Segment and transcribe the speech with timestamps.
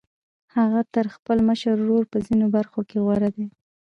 [0.55, 3.47] هغه تر خپل مشر ورور په ځينو برخو کې غوره دی.